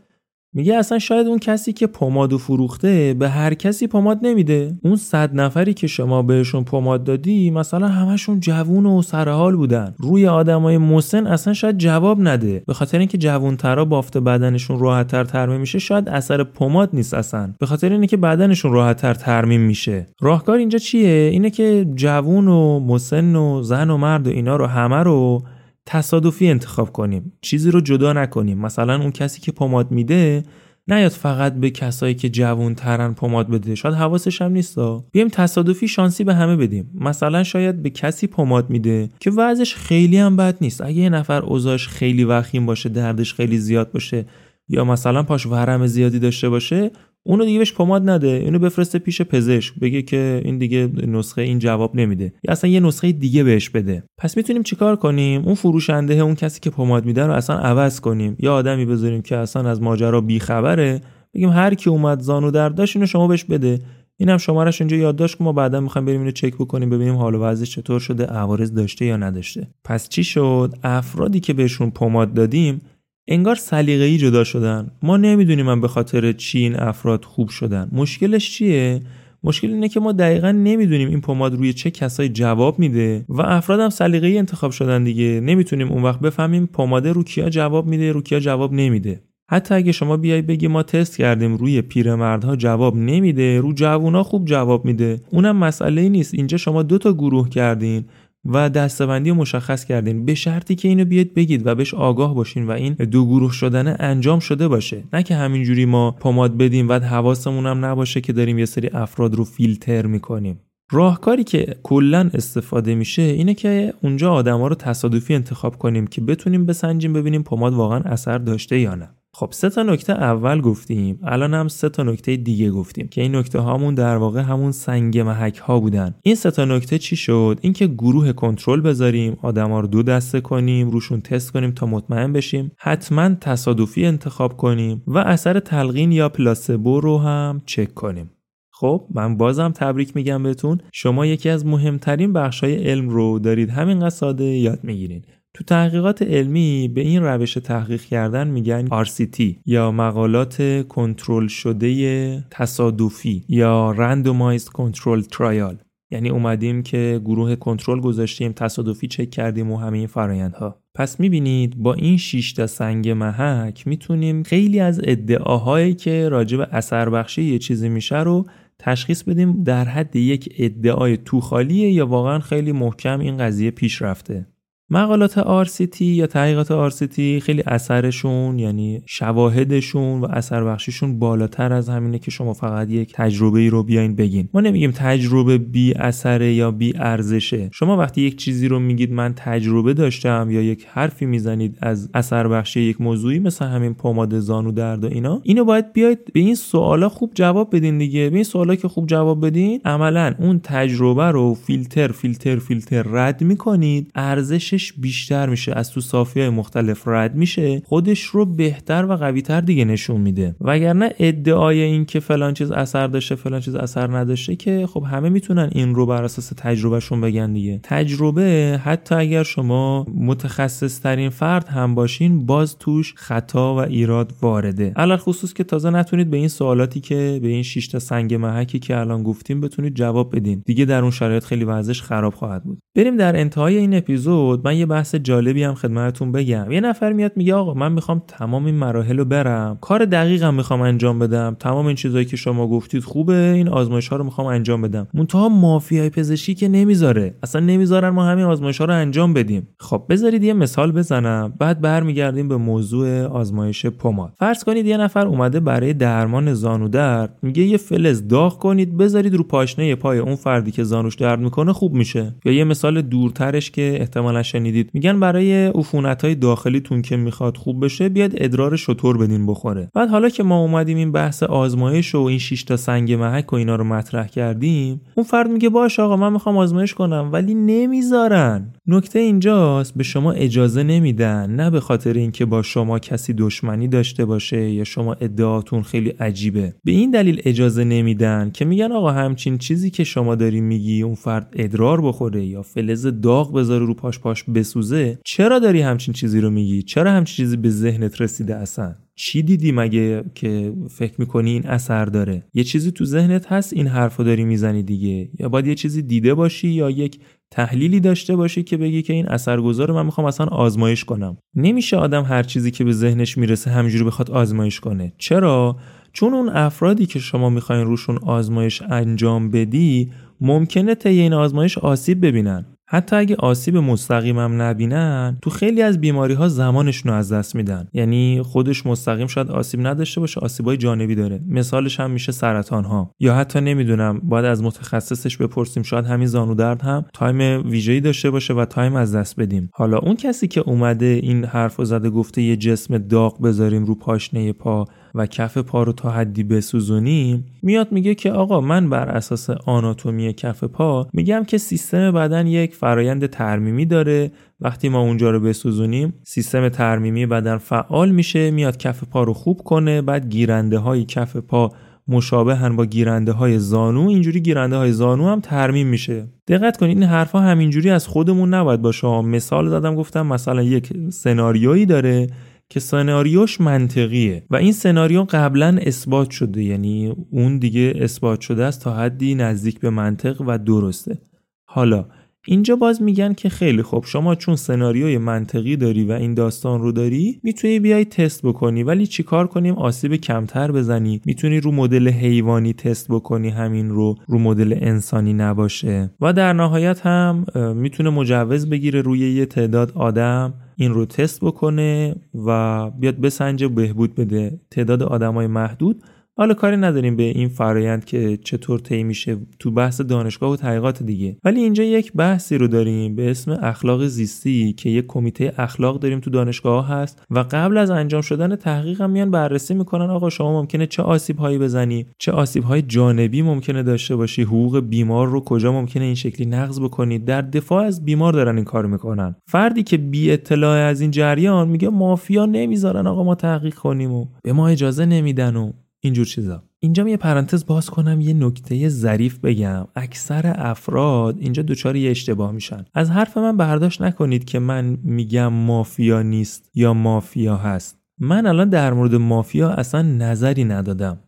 [0.54, 4.76] میگه اصلا شاید اون کسی که پماد فروخته به هر کسی پماد نمیده.
[4.84, 9.96] اون صد نفری که شما بهشون پماد دادی مثلا همشون جوون و سرحال بودن.
[10.00, 12.64] روی آدمای مسن اصلا شاید جواب نده.
[12.68, 17.54] به خاطر اینکه جوونترا بافت بدنشون راحتتر ترمیم میشه شاید اثر پماد نیست اصلا.
[17.60, 20.06] به خاطر اینکه بدنشون راحتتر ترمیم میشه.
[20.22, 24.66] راهکار اینجا چیه؟ اینه که جوون و مسن و زن و مرد و اینا رو
[24.66, 25.44] همه رو
[25.86, 27.34] تصادفی انتخاب کنیم.
[27.42, 28.58] چیزی رو جدا نکنیم.
[28.58, 30.44] مثلا اون کسی که پماد میده
[30.88, 33.76] نیاد فقط به کسایی که جوون ترن پماد بده.
[33.76, 36.92] شاید حواسش هم نیستا بیایم تصادفی شانسی به همه بدیم.
[36.94, 40.82] مثلا شاید به کسی پماد میده که وضعش خیلی هم بد نیست.
[40.82, 44.26] اگه یه نفر اوضاعش خیلی وخیم باشه دردش خیلی زیاد باشه
[44.70, 46.92] یا مثلا پاش ورم زیادی داشته باشه
[47.24, 51.60] اونو دیگه بهش پماد نده اینو بفرسته پیش پزشک بگه که این دیگه نسخه این
[51.60, 52.24] جواب نمیده.
[52.24, 54.04] یا اصلا یه نسخه دیگه بهش بده.
[54.18, 58.36] پس می‌تونیم چیکار کنیم؟ اون فروشنده اون کسی که پماد میده رو اصلا عوض کنیم.
[58.40, 61.02] یا آدمی بذاریم که اصلا از ماجرا بیخبره
[61.34, 63.80] بگیم هر کی اومد زانو درد داشت اینو شما بهش بده.
[64.18, 67.40] اینم شمارش اینجا یادداشت که ما بعدا می‌خوایم بریم اینو چک بکنیم ببینیم حال و
[67.40, 69.68] وضعش چطور شده عوارض داشته یا نداشته.
[69.84, 72.82] پس چی شد؟ افرادی که بهشون پماد دادیم
[73.28, 74.92] انگار سلیقه‌ای جدا شدن.
[75.04, 77.90] ما نمی‌دونیم من به خاطر چی این افراد خوب شدن.
[77.92, 79.02] مشکلش چیه؟
[79.44, 83.80] مشکل اینه که ما دقیقا نمی‌دونیم این پماد روی چه کسایی جواب میده و افراد
[83.80, 85.40] هم سلیقه‌ای انتخاب شدن دیگه.
[85.44, 89.22] نمی‌تونیم اون وقت بفهمیم پماده رو کیا جواب میده رو کیا جواب نمیده.
[89.50, 94.46] حتی اگه شما بیای بگی ما تست کردیم روی پیرمردها جواب نمیده رو جوونا خوب
[94.46, 95.22] جواب میده.
[95.32, 96.34] اونم مسئله نیست.
[96.34, 98.06] اینجا شما دو تا گروه کردین.
[98.46, 100.26] و دستبندی رو مشخص کردین.
[100.26, 103.96] به شرطی که اینو بیاید بگید و بهش آگاه باشین و این دو گروه شدن
[104.00, 105.04] انجام شده باشه.
[105.14, 109.36] نه که همینجوری ما پماد بدیم و حواسمون هم نباشه که داریم یه سری افراد
[109.36, 110.60] رو فیلتر می‌کنیم.
[110.92, 116.66] راهکاری که کلا استفاده میشه اینه که اونجا آدما رو تصادفی انتخاب کنیم که بتونیم
[116.66, 119.10] بسنجیم ببینیم پماد واقعا اثر داشته یا نه.
[119.34, 123.36] خب سه تا نکته اول گفتیم الان هم سه تا نکته دیگه گفتیم که این
[123.36, 126.16] نکته هامون در واقع همون سنگ محک ها بودن.
[126.24, 130.90] این سه تا نکته چی شد؟ اینکه گروه کنترل بذاریم آدما رو دو دسته کنیم
[130.90, 137.00] روشون تست کنیم تا مطمئن بشیم حتما تصادفی انتخاب کنیم و اثر تلقین یا پلاسبو
[137.00, 138.32] رو هم چک کنیم.
[138.72, 140.82] خب من بازم تبریک میگم بهتون.
[140.92, 145.24] شما یکی از مهمترین بخشای علم رو دارید همین ساده یاد می‌گیرین.
[145.62, 153.46] تو تحقیقات علمی به این روش تحقیق کردن میگن RCT یا مقالات کنترل شده تصادفی
[153.50, 155.76] یا Randomized Control Trial.
[156.12, 161.78] یعنی اومدیم که گروه کنترل گذاشتیم تصادفی چک کردیم و همه این فرایندها پس می‌بینید
[161.78, 167.60] با این 6 تا سنگ محک می‌تونیم خیلی از ادعاهایی که راجع اثر بخشی یه
[167.60, 168.46] چیزی میشه رو
[168.80, 174.02] تشخیص بدیم در حد یک ادعای تو خالیه یا واقعا خیلی محکم این قضیه پیش
[174.02, 174.48] رفته.
[174.94, 182.20] مقالات RCT یا تحقیقات RCT خیلی اثرشون یعنی شواهدشون و اثر بخشیشون بالاتر از همینه
[182.20, 184.50] که شما فقط یک تجربه ای رو بیاین بگین.
[184.54, 187.70] ما نمیگیم تجربه بی اثره یا بی ارزشه.
[187.74, 192.48] شما وقتی یک چیزی رو میگید من تجربه داشتم یا یک حرفی می‌زنید از اثر
[192.48, 196.56] بخشی یک موضوعی مثل همین پماد زانو درد و اینا اینو باید بیاید به این
[196.56, 198.30] سوالا خوب جواب بدین دیگه.
[198.30, 203.42] به این سوالا که خوب جواب بدین عملا اون تجربه رو فیلتر فیلتر فیلتر رد
[203.44, 209.14] می‌کنید ارزش بیشتر میشه از تو صافی های مختلف رد میشه خودش رو بهتر و
[209.16, 210.56] قویتر دیگه نشون میده.
[210.62, 215.30] وگرنه ادعای این که فلان چیز اثر داشته فلان چیز اثر نداشته که خب همه
[215.30, 217.80] می‌تونن این رو بر اساس تجربهشون بگن دیگه.
[217.84, 224.94] تجربه حتی اگر شما متخصص ترین فرد هم باشین باز توش خطا و ایراد وارده.
[224.96, 228.80] علل خصوص که تازه نتونید به این سوالاتی که به این 6 تا سنگ محکی
[228.80, 230.64] که الان گفتیم بتونید جواب بدین.
[230.66, 232.80] دیگه در اون شرایط خیلی وضعش خراب خواهد بود.
[232.96, 234.64] بریم در انتهای این اپیزود.
[234.72, 236.72] من یه بحث جالبی هم خدمتتون بگم.
[236.72, 239.78] یه نفر میاد میگه آقا من می‌خوام تمام این مراحل رو برم.
[239.82, 241.56] کار دقیقم می‌خوام انجام بدم.
[241.60, 243.34] تمام این چیزایی که شما گفتید خوبه.
[243.34, 245.08] این آزمایش ها رو می‌خوام انجام بدم.
[245.14, 247.36] منتها مافیای پزشکی که نمی‌ذاره.
[247.44, 249.68] اصلا نمی‌ذارن ما همین آزمایش ها رو انجام بدیم.
[249.80, 251.54] خب بذارید یه مثال بزنم.
[251.60, 254.34] بعد برمیگردیم به موضوع آزمایش پماد.
[254.40, 257.38] فرض کنید یه نفر اومده برای درمان زانو درد.
[257.42, 261.74] میگه یه فلز داغ کنید بذارید رو پاشنه پای اون فردی که زانوش درد می‌کنه
[261.74, 262.36] خوب میشه.
[262.46, 264.90] یا یه مثال دورترش که احتمالا شنیدید.
[264.94, 269.90] میگن برای عفونت های داخلیتون که می‌خواد خوب بشه بیاد ادرار شطور بدین بخوره.
[269.94, 273.56] بعد حالا که ما اومدیم این بحث آزمایش و این 6 تا سنگ محک و
[273.56, 278.74] اینا رو مطرح کردیم اون فرد میگه باش آقا من می‌خوام آزمایش کنم ولی نمی‌ذارن.
[278.88, 284.26] نکته اینجاست به شما اجازه نمیدن نه به خاطر اینکه با شما کسی دشمنی داشته
[284.26, 286.74] باشه یا شما ادعاتون خیلی عجیبه.
[286.84, 291.16] به این دلیل اجازه نمیدن که میگن آقا همچین چیزی که شما داری میگی اون
[291.16, 296.42] فرد ادرار بخوره یا فلز داغ بذاره رو پاش پاش بسوزه چرا داری همچین چیزی
[296.42, 301.52] رو میگی؟ چرا همچین چیزی به ذهنت رسیده اصلا؟ چی دیدی مگه که فکر می‌کنی
[301.52, 305.68] این اثر داره؟ یه چیزی تو ذهنت هست این حرفو داری می‌زنی دیگه؟ یا باید
[305.68, 307.20] یه چیزی دیده باشی یا یک
[307.52, 311.38] تحلیلی داشته باشی که بگی که این اثرگذار من می‌خوام اصلا آزمایش کنم.
[311.56, 315.14] نمیشه آدم هر چیزی که به ذهنش می‌رسه همینجوری بخواد آزمایش کنه.
[315.18, 315.76] چرا؟
[316.14, 320.12] چون اون افرادی که شما می‌خواین روشون آزمایش انجام بدی
[320.42, 322.66] ممکنه طی این آزمایش آسیب ببینن.
[322.94, 327.88] حتی اگه آسیب مستقیمم نبینن تو خیلی از بیماری ها زمانشون رو از دست میدن.
[327.94, 331.42] یعنی خودش مستقیم شاید آسیب نداشته باشه آسیبای جانبی داره.
[331.48, 336.56] مثالش هم میشه سرطان ها یا حتی نمی‌دونم باید از متخصصش بپرسیم شاید همین زانو
[336.56, 339.70] درد هم تایم ویژه‌ای داشته باشه و تایم از دست بدیم.
[339.74, 344.54] حالا اون کسی که اومده این حرف زده گفته یه جسم داغ بذاریم رو پاشنه
[344.54, 349.50] پا و کف پا رو تا حدی بسوزونیم میاد میگه که آقا من بر اساس
[349.50, 354.32] آناتومی کف پا میگم که سیستم بدن یک فرایند ترمیمی داره.
[354.62, 359.62] وقتی ما اونجا رو بسوزونیم سیستم ترمیمی بدن فعال میشه میاد کف پا رو خوب
[359.64, 361.72] کنه بعد گیرنده های کف پا
[362.08, 364.08] مشابه هن با گیرنده های زانو.
[364.10, 366.28] اینجوری گیرنده های زانو هم ترمیم میشه.
[366.48, 369.22] دقت کنید این حرفها همینجوری از خودمون نباید باشه.
[369.22, 372.28] مثال زدم گفتم مثلا یک سناریویی داره
[372.72, 378.82] که سناریوش منطقیه و این سناریو قبلا اثبات شده یعنی اون دیگه اثبات شده است
[378.82, 381.18] تا حدی نزدیک به منطق و درسته.
[381.66, 382.06] حالا
[382.48, 386.92] اینجا باز میگن که خیلی خوب شما چون سناریوی منطقی داری و این داستان رو
[386.92, 391.22] داری می‌تونی بیای تست بکنی ولی چیکار کنیم؟ آسیب کمتر بزنی.
[391.26, 396.12] می‌تونی رو مدل حیوانی تست بکنی همین رو رو مدل انسانی نباشه.
[396.22, 400.54] و در نهایت هم می‌تونه مجوز بگیره روی یه تعداد آدم.
[400.82, 402.16] این رو تست بکنه
[402.46, 404.60] و بیاد بسنجه بهبود بده.
[404.72, 406.04] تعداد آدمای محدود
[406.38, 411.04] حالا کاری نداریم به این فرایند که چطور طی میشه تو بحث دانشگاه و تحقیقات
[411.04, 411.38] دیگه.
[411.44, 416.20] ولی اینجا یک بحثی رو داریم به اسم اخلاق زیستی که یک کمیته اخلاق داریم
[416.20, 420.62] تو دانشگاه هست و قبل از انجام شدن تحقیق هم میان بررسی می‌کنن آقا شما
[420.62, 425.40] ممکنه چه آسیب هایی بزنی؟ چه آسیب های جانبی ممکنه داشته باشی؟ حقوق بیمار رو
[425.40, 429.36] کجا ممکنه این شکلی نقض بکنید در دفاع از بیمار دارن این کار می‌کنن.
[429.48, 434.26] فردی که بی اطلاع از این جریان میگه مافیا نمی‌ذارن آقا ما تحقیق کنیم و
[434.44, 435.72] به ما اجازه نمیدن و
[436.04, 436.64] اینجور چیزا.
[436.80, 439.88] اینجا یه پرانتز باز کنم یه نکته ظریف بگم.
[439.96, 442.86] اکثر افراد اینجا دچار یه اشتباه میشن.
[442.94, 447.98] از حرف من برداشت نکنید که من میگم مافیا نیست یا مافیا هست.
[448.20, 451.20] من الان در مورد مافیا اصلا نظری ندادم.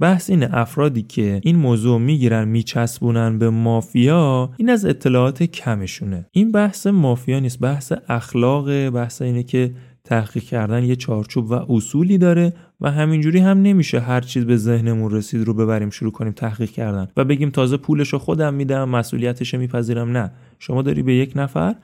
[0.00, 6.26] بحث این افرادی که این موضوع می‌گیرن میچسبونن به مافیا این از اطلاعات کمشونه.
[6.30, 12.18] این بحث مافیا نیست بحث اخلاق بحث اینه که تحقیق کردن یه چارچوب و اصولی
[12.18, 12.52] داره.
[12.80, 17.08] و همینجوری هم نمیشه هر چیز به ذهنمون رسید رو ببریم شروع کنیم تحقیق کردن
[17.16, 20.16] و بگیم تازه پولش رو خودم میدم مسئولیتش میپذیرم.
[20.16, 20.32] نه.
[20.58, 21.74] شما داری به یک نفر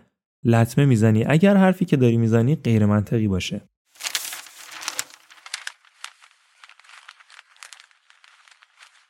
[0.45, 1.25] لطمه می‌زنی.
[1.25, 3.61] اگر حرفی که داری می‌زنی غیر منطقی باشه.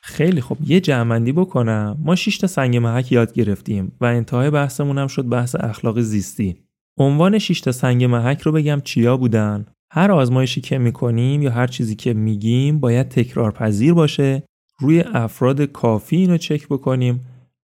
[0.02, 1.98] خیلی خوب یه جمعندی بکنم.
[2.04, 6.56] ما 6 تا سنگ محک یاد گرفتیم و انتهای بحثمون هم شد بحث اخلاق زیستی.
[6.98, 9.66] عنوان 6 تا سنگ محک رو بگم چیا بودن؟
[9.96, 14.42] هر آزمایشی که می‌کنیم یا هر چیزی که میگیم باید تکرار پذیر باشه.
[14.80, 17.20] روی افراد کافی اینو چک بکنیم.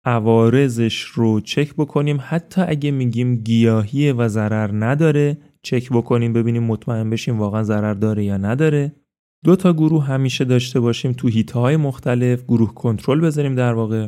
[0.05, 2.17] عوارضش رو چک بکنیم.
[2.21, 8.23] حتی اگه میگیم گیاهیه و ضرر نداره چک بکنیم ببینیم مطمئن بشیم واقعا ضرر داره
[8.23, 8.95] یا نداره.
[9.43, 12.43] دو تا گروه همیشه داشته باشیم تو هیته مختلف.
[12.43, 14.07] گروه کنترل بذاریم در واقع.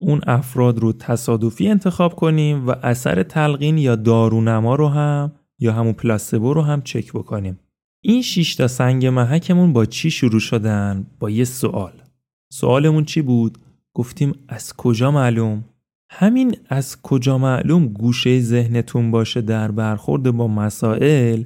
[0.00, 5.92] اون افراد رو تصادفی انتخاب کنیم و اثر تلقین یا دارونما رو هم یا همون
[5.92, 7.58] پلاسبو رو هم چک بکنیم.
[8.00, 11.92] این 6 تا سنگ محکمون با چی شروع شدن؟ با یه سوال.
[12.52, 13.58] سوالمون چی بود؟
[13.94, 15.64] گفتیم از کجا معلوم؟
[16.10, 21.44] همین از کجا معلوم گوشه ذهنتون باشه در برخورد با مسائل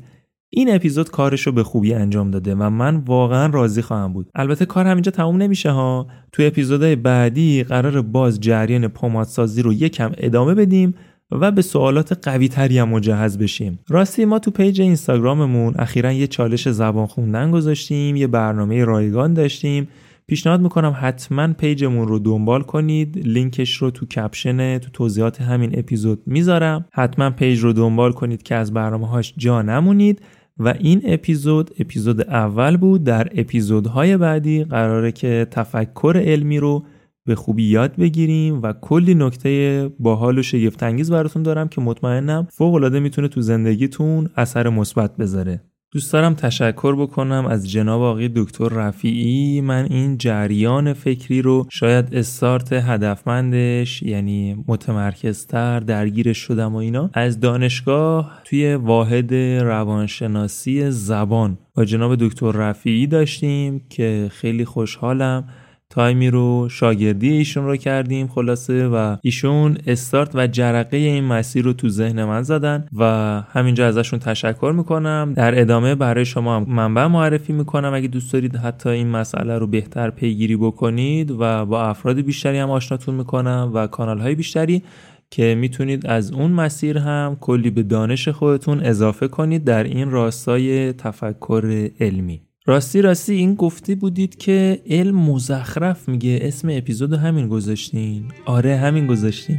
[0.51, 4.31] این اپیزود کارش رو به خوبی انجام داده و من واقعا راضی خواهم بود.
[4.35, 6.07] البته کار همینجا تموم نمیشه ها.
[6.33, 10.95] تو اپیزودهای بعدی قرار باز جریان پمادسازی رو یکم ادامه بدیم
[11.31, 13.79] و به سوالات قوی تری هم مجهز بشیم.
[13.89, 19.89] راستی ما تو پیج اینستاگراممون اخیرا یه چالش زبان خوندن گذاشتیم یه برنامه رایگان داشتیم.
[20.27, 23.27] پیشنهاد می‌کنم حتما پیجمون رو دنبال کنید.
[23.27, 26.85] لینکش رو تو کپشن تو توضیحات همین اپیزود می‌ذارم.
[26.93, 30.23] حتما پیج رو دنبال کنید که از برنامه هاش جا نمونید.
[30.59, 33.05] و این اپیزود اپیزود اول بود.
[33.05, 36.85] در اپیزودهای بعدی قراره که تفکر علمی رو
[37.29, 42.75] به خوبی یاد بگیریم و کلی نکته باحال و شگفتانگیز براتون دارم که مطمئنم فوق
[42.75, 45.61] العاده می‌تونه تو زندگیتون اثر مثبت بذاره.
[45.93, 49.61] دوست دارم تشکر بکنم از جناب آقای دکتر رفیعی.
[49.61, 57.41] من این جریان فکری رو شاید استارت هدفمندش یعنی متمرکزتر درگیرش شدم و اینا از
[57.41, 65.49] دانشگاه توی واحد روانشناسی زبان با جناب دکتر رفیعی داشتیم که خیلی خوشحالم.
[65.91, 71.73] تایمی رو شاگردی ایشون رو کردیم خلاصه و ایشون استارت و جرقه این مسیر رو
[71.73, 73.05] تو ذهن من زدن و
[73.49, 75.33] همینجا ازشون تشکر می‌کنم.
[75.37, 77.95] در ادامه برای شما منبع معرفی می‌کنم.
[77.95, 82.71] اگه دوست دارید حتی این مسئله رو بهتر پیگیری بکنید و با افراد بیشتری هم
[82.71, 84.83] آشناتون می‌کنم و کانال های بیشتری
[85.31, 90.93] که می‌تونید از اون مسیر هم کلی به دانش خودتون اضافه کنید در این راستای
[90.93, 92.48] تفکر علمی.
[92.69, 96.39] راستی راستی این گفته بودید که علم مزخرف میگه.
[96.43, 98.25] اسم اپیزود همین گذاشتین.
[98.45, 99.59] آره همین گذاشتین.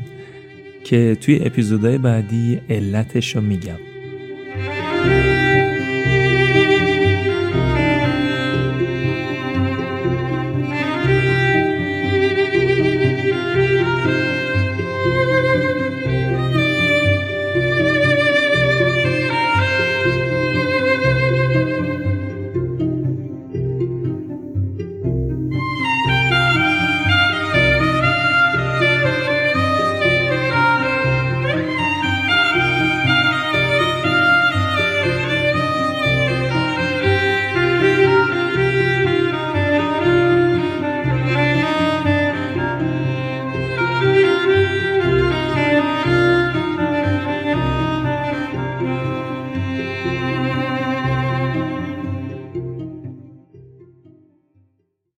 [0.83, 3.88] که توی اپیزودهای بعدی علتش رو میگم.